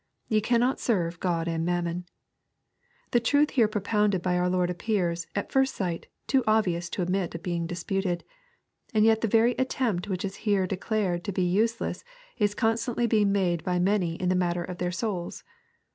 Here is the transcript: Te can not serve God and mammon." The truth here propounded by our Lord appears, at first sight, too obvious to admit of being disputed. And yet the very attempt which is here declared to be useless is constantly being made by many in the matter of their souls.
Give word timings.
Te 0.31 0.41
can 0.41 0.59
not 0.59 0.79
serve 0.79 1.19
God 1.19 1.47
and 1.47 1.63
mammon." 1.63 2.07
The 3.11 3.19
truth 3.19 3.51
here 3.51 3.67
propounded 3.67 4.23
by 4.23 4.35
our 4.35 4.49
Lord 4.49 4.71
appears, 4.71 5.27
at 5.35 5.51
first 5.51 5.75
sight, 5.75 6.07
too 6.25 6.43
obvious 6.47 6.89
to 6.89 7.03
admit 7.03 7.35
of 7.35 7.43
being 7.43 7.67
disputed. 7.67 8.23
And 8.95 9.05
yet 9.05 9.21
the 9.21 9.27
very 9.27 9.51
attempt 9.59 10.09
which 10.09 10.25
is 10.25 10.37
here 10.37 10.65
declared 10.65 11.23
to 11.25 11.31
be 11.31 11.43
useless 11.43 12.03
is 12.39 12.55
constantly 12.55 13.05
being 13.05 13.31
made 13.31 13.63
by 13.63 13.77
many 13.77 14.15
in 14.15 14.29
the 14.29 14.33
matter 14.33 14.63
of 14.63 14.79
their 14.79 14.91
souls. 14.91 15.43